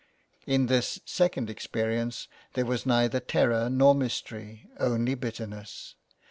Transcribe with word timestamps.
In 0.47 0.65
this 0.65 0.99
second 1.05 1.47
experience 1.47 2.27
there 2.55 2.65
was 2.65 2.87
neither 2.87 3.19
terror 3.19 3.69
nor 3.69 3.93
mystery— 3.93 4.67
only 4.87 5.13
bitter 5.13 5.45
ness. 5.45 5.93